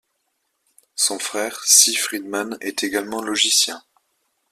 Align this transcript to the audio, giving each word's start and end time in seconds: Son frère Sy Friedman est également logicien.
Son 0.95 1.19
frère 1.19 1.63
Sy 1.63 1.93
Friedman 1.95 2.57
est 2.59 2.81
également 2.83 3.21
logicien. 3.21 3.83